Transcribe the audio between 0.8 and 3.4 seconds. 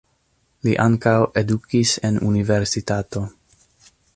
ankaŭ edukis en universitato.